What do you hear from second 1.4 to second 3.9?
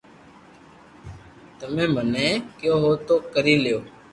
تمي مني ڪيويو تو ڪري ليو